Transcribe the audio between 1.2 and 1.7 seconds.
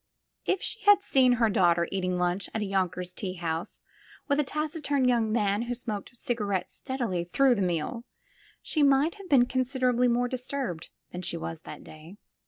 her